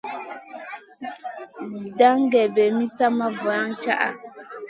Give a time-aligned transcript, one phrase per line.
[1.97, 4.09] Daŋ gan-ɗèɓè mi sa ma vulaŋ caʼa.